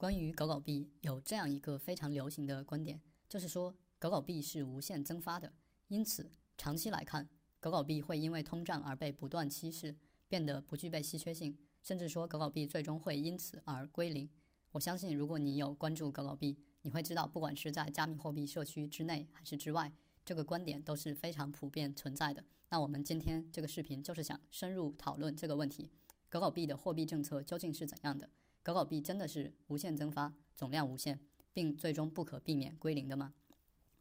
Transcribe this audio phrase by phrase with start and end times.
[0.00, 5.52] 关于狗狗币，有这样一个非常流行的观点，就是说狗狗币是无限增发的，
[5.88, 7.28] 因此长期来看，
[7.60, 9.94] 狗狗币会因为通胀而被不断稀释，
[10.26, 14.26] 变得不具备稀缺性，甚至说狗狗币最终会因此而归零。
[14.70, 19.92] 我相信，如果你有关注狗狗币，你会知道，不管是在加密货币社区之内还是之外，
[20.24, 22.42] 这个观点都是非常普遍存在的。
[22.70, 25.90] 那我们今天这个视频就是想深入讨论这个问题：
[26.30, 28.30] 狗狗币的货币政策究竟是怎样的？
[28.62, 31.18] 狗狗币真的是无限增发，总量无限，
[31.52, 33.32] 并最终不可避免归零的吗？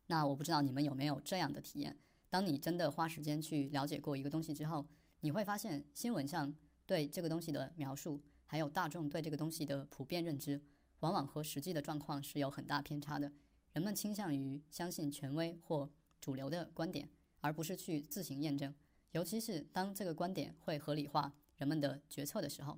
[0.07, 1.97] 那我不知道你们有没有这样的体验：
[2.29, 4.85] 当你真的花时间去了解过一个东西之后，
[5.21, 6.53] 你会发现新闻上
[6.85, 10.62] 对这个东西的描述，还有大众对这个东西的普遍认知。
[10.99, 13.31] 往往和实际的状况是有很大偏差的。
[13.71, 15.89] 人们倾向于相信权威或
[16.20, 17.07] 主流的观点，
[17.39, 18.76] 而不是去自行验证。
[19.12, 22.77] 尤其是当这个观点会合理化人们的决策的时候。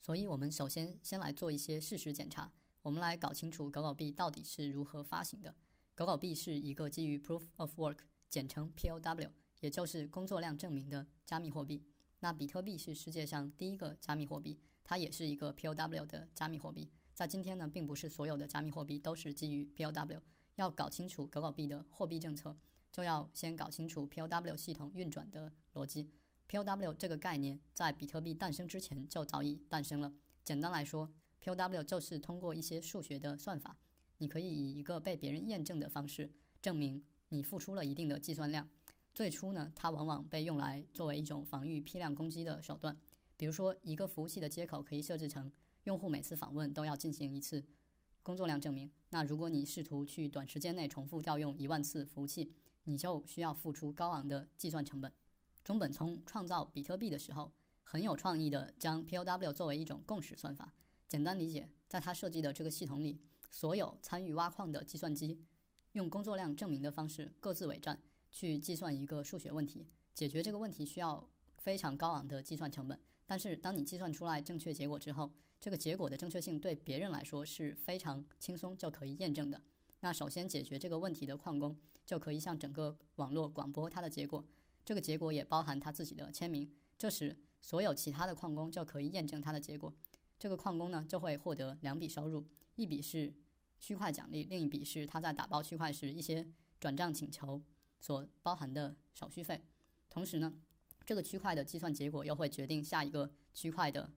[0.00, 2.50] 所以，我们首先先来做一些事实检查。
[2.82, 5.54] 我们来搞清楚狗狗币到底是如何发行的。
[5.94, 11.84] 狗狗币是一个基于 Proof of Work，简称 POW，也就是工作量证明的加密货币。
[12.20, 16.90] 那比特币是世界上第一个加密货币，它也是一个 POW 的加密货币。
[17.14, 20.20] 在今天呢，并不是所有的加密货币都是基于 POW。
[20.56, 22.56] 要搞清楚狗狗币的货币政策，
[22.90, 26.10] 就要先搞清楚 POW 系统运转的逻辑。
[26.50, 30.12] POW 这个概念在比特币诞生之前就早已诞生了。
[30.42, 31.08] 简单来说
[31.40, 33.76] ，POW 就是通过一些数学的算法，
[34.18, 36.28] 你可以以一个被别人验证的方式
[36.60, 38.68] 证明你付出了一定的计算量。
[39.14, 42.98] 最初呢，它往往被用来作为一种防御批量攻击的手段，
[43.36, 45.52] 比如说一个服务器的接口可以设置成。
[45.84, 47.64] 用户每次访问都要进行一次
[48.24, 48.90] 工作量证明。
[49.10, 52.52] 那如果你试图去短时间内重复调用一万次服务器，
[52.84, 55.12] 你就需要付出高昂的计算成本。
[55.64, 60.72] 中本聪创造比特币的时候，很有创意的将 POW 作为一种共识算法。
[61.08, 65.44] 简单理解，在他设计的这个系统里，所有参与挖矿的计算机
[65.92, 68.00] 用工作量证明的方式各自为战，
[68.30, 69.86] 去计算一个数学问题。
[70.14, 71.28] 解决这个问题需要。
[71.62, 79.60] 非常高昂的计算成本，但是当你计算出来正确结果之后，这个结果的正确性对别人来说是非常轻松就可以验证的。
[80.00, 81.76] 那首先解决这个问题的矿工
[82.06, 84.42] 就可以向整个网络广播他的结果，
[84.84, 86.70] 这个结果也包含他自己的签名。
[86.98, 89.92] 这时，所有其他的矿工就可以验证他的结果。
[90.38, 92.46] 这个矿工呢就会获得两笔收入，
[92.76, 93.32] 一笔是
[93.78, 96.46] 区块奖励，另一笔是他在打包区块时一些
[96.78, 97.62] 转账请求
[98.00, 99.62] 所包含的手续费。
[100.08, 100.52] 同时呢。
[101.06, 104.12] 这个区块的计算结果又会决定下一个区块的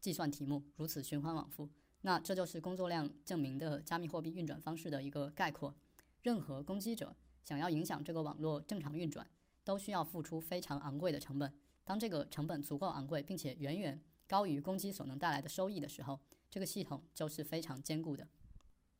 [0.00, 1.68] 计算题目，如此循环往复。
[2.02, 5.74] 那这就是工作量证明的加密货币运转方式的一个概括。
[6.22, 9.28] 任何攻击者想要影响这个网络正常运转，
[9.66, 11.52] 都需要付出非常昂贵的成本。
[11.82, 18.28] 当这个成本足够昂贵，并且远远高于攻击所能带来的收益的时候，这个系统就是非常坚固的。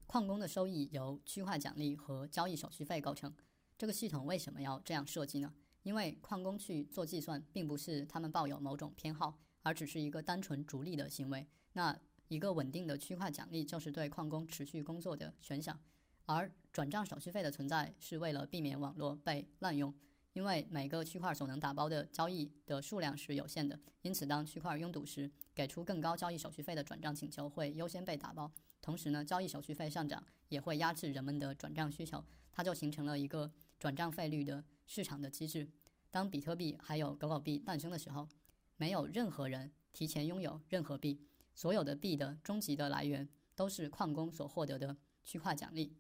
[0.06, 3.32] 矿工的收益由区块奖励和交易手续费构成。
[3.78, 5.54] 这个系统为什么要这样设计呢？
[5.84, 11.46] 因为矿工去做计算，并不是他们抱有某种偏好，而只是一个单纯逐利的行为。
[11.74, 11.96] 那
[12.26, 15.78] 一个稳定的区块奖励就是对矿工持续工作的悬赏，
[16.24, 19.94] 而转账手续费的存在是为了避免网络被滥用。
[20.36, 28.52] 因为每个区块所能打包的交易的数量是有限的，因此当区块拥堵时，给出更高交易手续费的转账请求会优先被打包。
[28.82, 34.62] 同时呢，交易手续费上涨也会压制人们的转账需求，它就形成了一个转账费率的。
[34.86, 35.66] 市场的机制，
[36.10, 38.28] 当比特币还有狗狗币诞生的时候，
[38.76, 41.18] 没有任何人提前拥有任何币，
[41.54, 45.96] 所有的币的终极的来源都是矿工所获得的区块奖励。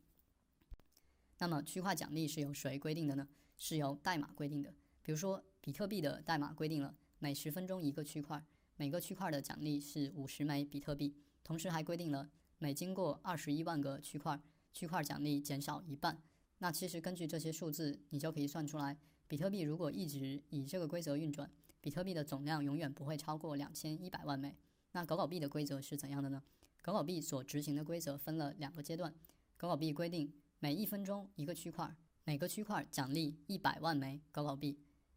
[1.38, 3.26] 那么，区块奖励是由谁规定的呢？
[3.56, 4.74] 是由代码规定的。
[5.02, 8.44] 比如说，比特币的代码规定了每十分钟一个区块，
[8.76, 12.28] 每个区块的奖励是五十枚比特币，同时还规定了
[12.58, 14.40] 每经过二十一万个区块，
[14.72, 16.20] 区块奖励减少一半。
[16.58, 18.96] 那其实根据这些数字，你就可以算出来，
[19.28, 21.50] 比特币如果一直以这个规则运转，
[21.80, 24.56] 比特币的总量永远不会超过两千一百万枚。
[24.92, 26.42] 那狗狗币的规则是怎样的呢？
[26.82, 29.14] 狗狗币所执行的规则分了两个阶段。
[29.56, 31.94] 狗狗币规定每一分钟一个区块，
[32.28, 34.76] 每个区块奖励一百万枚狗狗币，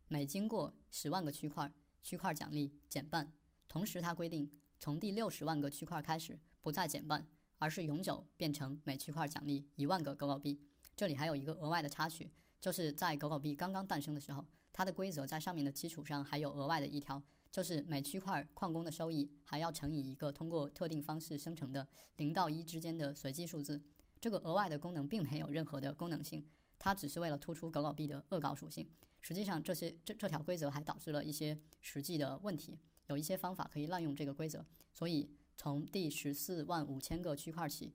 [0.10, 1.74] 每经过十万个区块，
[2.04, 3.34] 区块奖励减半。
[3.68, 4.48] 同时，它规定
[4.78, 7.28] 从第六十万个区块开始不再减半，
[7.58, 10.62] 而是永久变成每区块奖励一万个狗狗币。
[10.96, 12.30] 这里还有一个额外的插曲，
[12.62, 17.20] 就是在狗狗币刚刚诞生的时候，它的规则在上面的基础上还有额外的一条，
[17.50, 23.82] 就是每区块矿工的收益还要乘以一个通过特定方式生成的零到一之间的随机数字。
[24.22, 26.46] 这个额外的功能并没有任何的功能性，
[26.80, 28.90] 它只是为了突出狗狗币的恶搞属性。
[29.22, 37.94] 实际上，这些这这条规则还导致了一些实际的问题，有一些方法可以滥用这个规则，所以从第十四万五千个区块起，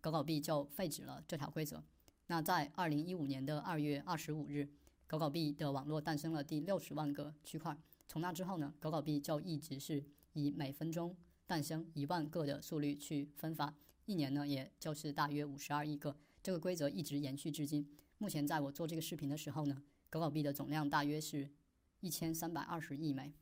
[0.00, 1.82] 狗狗币就废止了这条规则。
[2.28, 4.70] 那在二零一五年的二月二十五日，
[5.08, 7.76] 狗狗币的网络诞生了第六十万个区块。
[8.06, 10.04] 从那之后呢，狗狗币就一直是
[10.34, 13.74] 以每分钟诞生一万个的速率去分发，
[14.06, 16.16] 一年呢，也就是大约五十二亿个。
[16.40, 17.84] 这个规则一直延续至今。
[18.22, 21.50] 目前在我做这个视频的时候呢，狗狗币的总量大约是
[21.98, 23.34] 一千三百二十亿枚。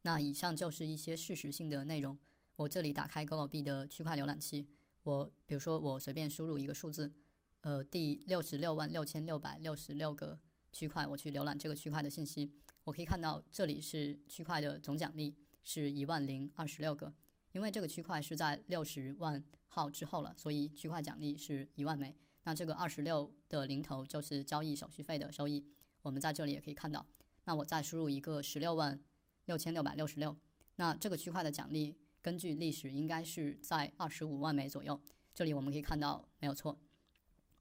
[0.00, 2.18] 那以上就是一些事实性的内容。
[2.56, 4.66] 我这里打开狗狗币的区块浏览器，
[5.02, 7.12] 我比如说我随便输入一个数字。
[7.60, 10.40] 呃，第六十六万六千六百六十六个
[10.72, 12.50] 区块，我去浏览这个区块的信息，
[12.84, 17.12] 我可以看到这里是区块的总奖励是一万零二十六个，
[17.52, 22.16] 因为这个区块是在六十万号之后了，所以区块奖励是一万枚。
[22.46, 25.66] 那这个二十六的零头就是交易手续费的收益，
[26.02, 27.04] 我们在这里也可以看到。
[27.44, 29.02] 那我再输入一个十六万
[29.46, 30.36] 六千六百六十六，
[30.76, 35.00] 那这个区块的奖励根据历史应该是在二十五万枚左右。
[35.34, 36.78] 这里我们可以看到没有错。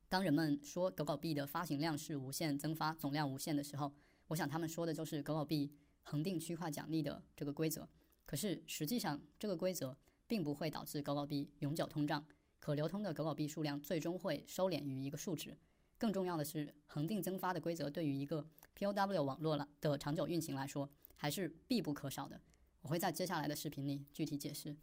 [0.08, 3.92] 当人们说狗狗币的发行量是无限增发，总量无限的时候，
[4.28, 5.74] 我想他们说的就是狗狗币
[6.04, 7.90] 恒定区块奖励的这个规则。
[8.24, 9.98] 可是实际上，这个规则
[10.28, 12.24] 并不会导致狗狗币永久通胀，
[12.66, 15.56] 可流通的狗狗币数量最终会收敛于一个数值。
[16.00, 18.44] 更重要的是，恒定增发的规则对于一个
[18.76, 22.42] POW 网络了的长久运行来说，还是必不可少的。
[22.82, 24.76] 我会在接下来的视频里具体解释。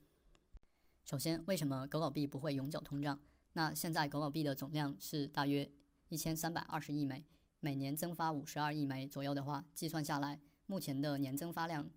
[1.04, 3.20] 首先，为什么狗狗币不会永久通胀？
[3.54, 5.68] 那现在狗狗币的总量是大约
[6.08, 7.24] 一千三百二十亿枚，
[7.58, 11.90] 每年增发五十二亿枚左右的话，计算下来，目前的年增发量，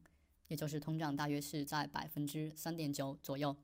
[0.48, 3.56] 也就是通胀，大约是在百分之三点九左右。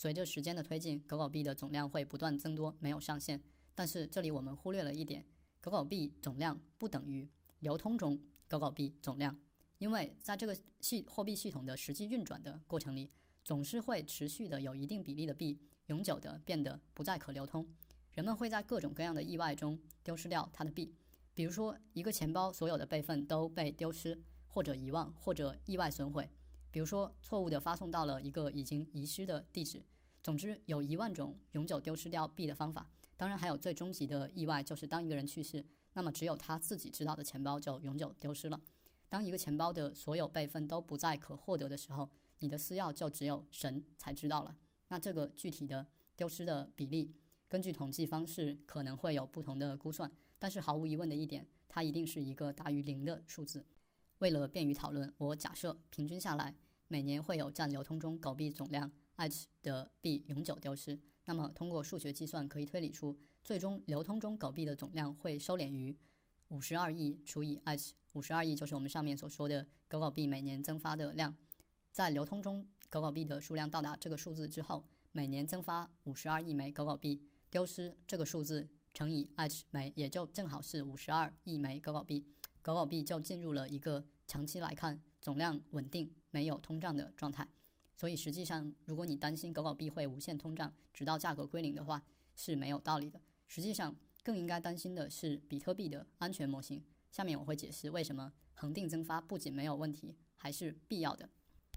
[0.00, 3.38] 随着时间的推进，狗狗币的总量会不断增多，没有上限。
[3.74, 5.26] 但是这里我们忽略了一点，
[5.60, 8.18] 狗狗币总量不等于流通中
[8.48, 9.38] 狗狗币总量，
[9.76, 13.10] 因为在这个系货币系统的实际运转的过程里，
[13.44, 15.60] 总是会持续的有一定比例的币。
[15.88, 17.68] 永久的变得不再可流通，
[18.14, 20.94] 人们会在各种各样的意外中丢失掉它的币，
[21.34, 26.30] 比如说一个钱包所有的备份都被丢失，或者遗忘，或者意外损毁，
[26.70, 29.82] 比如说错误的发送到了一个已经遗失的地址。
[30.22, 32.88] 总之，有一万种永久丢失掉币的方法。
[33.16, 35.64] 当然，还有最终极的意外，就是当一个人去世，
[35.94, 38.60] 那么只有他自己知道的钱包就永久丢失了。
[39.08, 42.08] 当一个钱包的所有备份都不再可获得的时候，
[42.38, 44.56] 你的私钥就只有神才知道了。
[44.88, 45.86] 那这个具体的
[46.16, 47.14] 丢失的比例，
[47.48, 53.64] 根据统计方式可能会有不同的估算，但是毫无疑问的一点，它一定是一个大于零的数字。
[54.20, 56.54] 为了便于讨论，我假设平均下来
[56.88, 60.98] 每年会有占流通中狗币总量 h 的币永久丢失。
[61.24, 65.96] 那么通过数学计算可以推理出，最终流通中狗币的总量会收敛于
[66.48, 71.34] 五十二亿除以 h，五十二亿就是我们上面所说的狗狗币每年增发的量，
[71.90, 72.66] 在流通中。
[72.90, 82.26] 狗狗币的数量到达这个数字之后，每年增发五十二亿枚狗狗币，丢失这个数字乘以 h 枚，也就正好是五十二亿枚狗狗币，
[82.62, 87.48] 狗狗币就进入了一个长期来看总量稳定、没有通胀的状态。
[87.96, 92.02] 所以实际上，如果你担心狗狗币会无限通胀，直到价格归零的话，
[92.34, 93.20] 是没有道理的。
[93.46, 96.82] 实际上，更应该担心的是比特币的安全模型。
[97.10, 101.28] 下面我会解释为什么恒定增发不仅没有问题，还是必要的。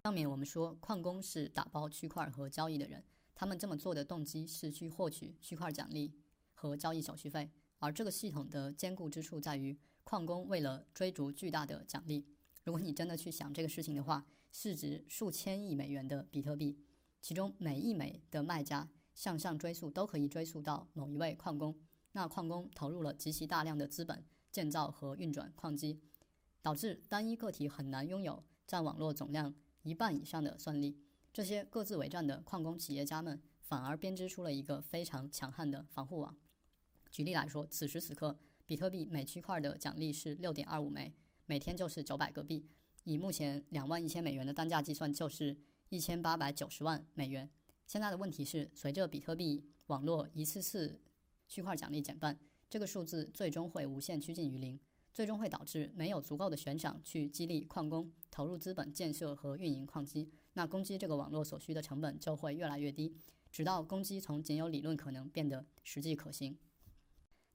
[0.03, 3.03] 上面我们说，矿工是打包区块和交易的人，
[3.33, 6.13] 他们这么做的动机是去获取区块奖励
[6.53, 7.49] 和交易手续费。
[7.79, 9.77] 而这个系统的坚固之处在于，
[10.13, 12.23] 矿工为了追逐巨大的奖励，
[12.65, 16.77] 如果你真的去想这个事情的话，市值数千亿美元的比特币，
[17.19, 21.75] 其中每一枚的卖家向上追溯都可以追溯到某一位矿工，
[22.11, 25.99] 那矿工投入了极其大量的资本建造和运转矿机，
[26.61, 29.55] 导致单一个体很难拥有占网络总量。
[29.81, 30.95] 一半以上的算力，
[31.33, 36.37] 这些各自为战的矿工企业家们反而编织出了一个非常强悍的防护网。
[37.09, 41.13] 举例来说，此时此刻，比特币每区块的奖励是六点二五枚，
[41.45, 42.65] 每天就是九百个币，
[43.03, 45.57] 以目前两万一千美元的单价计算，就是
[45.89, 47.49] 一千八百九十万美元。
[47.85, 51.01] 现在的问题是，随着比特币网络一次次
[51.47, 52.39] 区块奖励减半，
[52.69, 54.79] 这个数字最终会无限趋近于零。
[55.13, 63.15] 最终会导致没有足够的悬赏去激励矿工投入资本建设和运营矿机，那攻击这个网络所需的成本就会越来越低，
[63.51, 66.57] 直到攻击从仅有理论可能变得实际可行。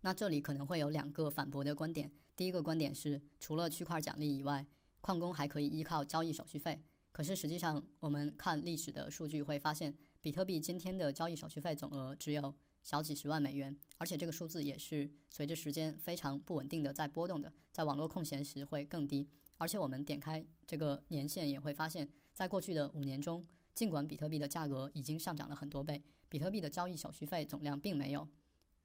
[0.00, 4.66] 那这里可能会有两个反驳的观点，第一个观点是，除了区块奖励以外，
[5.00, 6.82] 矿工还可以依靠交易手续费。
[7.12, 12.54] 可是实际上，我们看历史的数据会发现，比特币今天的交易手续费总额只有。
[12.80, 19.28] 小几十万美元，而且这个数字也是随着时间非常不稳定的在波动的，在网络空闲时会更低。
[19.58, 28.26] 而且我们点开这个年限也会发现，在过去的五年中，尽管比特币的价格已经上涨了很多倍，比特币的交易手续费总量并没有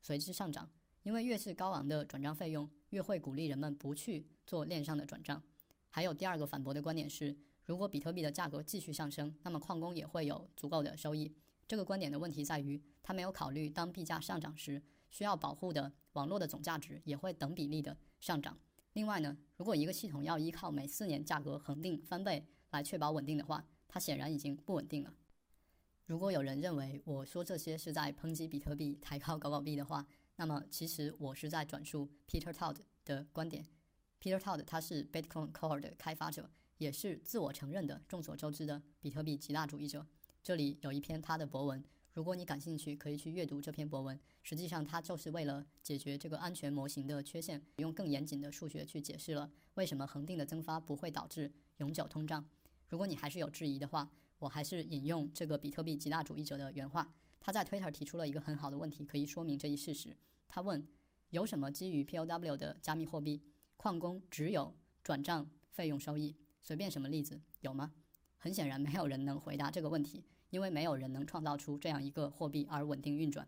[0.01, 0.69] 随之上涨，
[1.03, 5.41] 因为越是高昂的转账费用，越会鼓励人们不去做链上的转账。
[5.89, 11.31] 还有第二个反驳的观点是，如果比特币的价格继续上升，那么矿工也会有足够的收益。
[11.67, 18.57] 这个观点的问题在于，他没有考虑当币价上涨时，需要保护的网络的总价值也会等比例的上涨。
[18.93, 25.13] 另外呢，如果一个系统要依靠每四年价格恒定翻倍来确保稳定的话，它显然已经不稳定了。
[26.05, 33.65] 如果有人认为我说这些是在抨击比特币、抬高狗狗币的话，那么其实我是在转述 Peter Todd 的观点。
[34.19, 40.05] Peter Todd 他是 Bitcoin Core 的开发者，也是自我承认的众所周知的比特币极大主义者。
[40.41, 44.19] 这里有一篇他的博文，如果你感兴趣，可以去阅读这篇博文。
[44.41, 52.45] 实际上，他就是为了解决这个安全模型的缺陷，用更严谨的数学去解释了为什么恒定的增发不会导致永久通胀。
[52.89, 54.09] 如果你还是有质疑的话，
[54.39, 57.13] 我还是引用这个比特币极大主义者的原话。
[57.43, 60.15] 他在 Twitter 提出了一个很好的问题，可以说明这一事实。
[60.47, 60.87] 他问：
[61.29, 63.43] 有什么基于 POW 的加密货币，
[63.75, 64.73] 矿工只有
[65.03, 66.37] 转账费用收益？
[66.61, 67.91] 随便什么例子有吗？
[68.37, 70.23] 很显然，没有人能回答这个问题。
[70.51, 73.47] 因为没有人能创造出这样一个货币而稳定运转。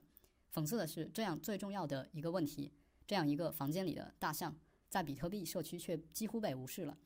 [0.51, 2.71] 讽刺的是，这样最重要的一个问题，
[3.05, 4.57] 这样一个房间里的大象，
[4.89, 6.97] 在比特币社区却几乎被无视了。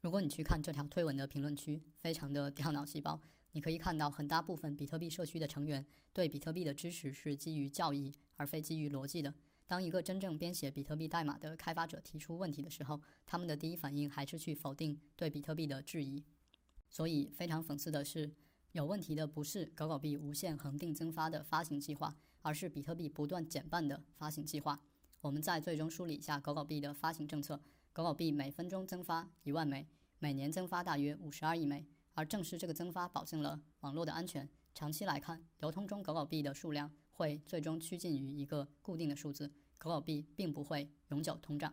[0.00, 3.20] 如果你去看这条推文的评论区，非常的掉脑细胞，
[3.52, 9.34] 你可以看到很大部分比特币社区的成员对比特币的支持是基于教义而非基于逻辑的。
[9.66, 16.24] 当一个真正编写比特币代码的开发者提出问题的时候，他们的第一反应还是去否定对比特币的质疑。
[16.88, 18.32] 所以，非常讽刺的是。
[18.72, 24.78] 有问题的不是狗狗币无限恒定增发的发行计划，而是比特币不断减半的发行计划。
[25.22, 27.58] 我们再最终梳理一下狗狗币的发行政策：
[27.94, 29.88] 狗狗币每分钟增发一万枚，
[30.18, 31.86] 每年增发大约五十二亿枚。
[32.18, 34.48] 而正是这个增发保证了网络的安全。
[34.74, 41.72] 长期来看，流通中狗狗币的数量会最终趋近于一个固定的数字，狗狗币并不会永久通胀。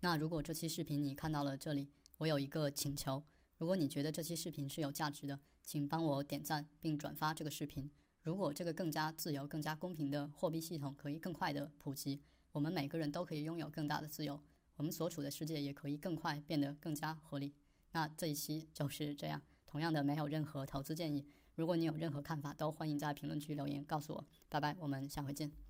[0.00, 3.22] 那如果这期视频你看到了这里，我有一个请求：
[3.58, 7.90] 如果你觉得这期视频是有价值的，请帮我点赞并转发这个视频。
[8.22, 12.22] 如果这个更加自由、更加公平的货币系统可以更快的普及，
[12.52, 14.42] 我们每个人都可以拥有更大的自由，
[14.76, 17.52] 我们所处的世界也可以更快变得更加合理。
[17.90, 19.42] 那这一期就是这样。
[19.72, 21.24] 同样的，没有任何投资建议。
[21.54, 24.22] 如果你有任何看法，都欢迎在评论区留言告诉我。
[24.50, 25.61] 拜拜，我们下回见。